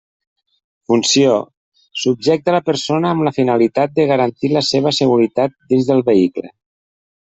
Funció: 0.91 1.35
subjecta 2.05 2.57
la 2.57 2.63
persona 2.71 3.13
amb 3.15 3.27
la 3.29 3.35
finalitat 3.37 3.97
de 4.01 4.09
garantir 4.15 4.53
la 4.59 4.67
seva 4.73 4.99
seguretat 5.05 5.59
dins 5.73 5.91
del 5.95 6.07
vehicle. 6.13 6.57